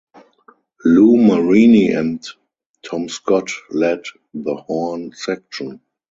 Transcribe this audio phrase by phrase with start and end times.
[0.83, 2.25] Lou Marini and
[2.83, 5.79] Tom Scott led the horn section.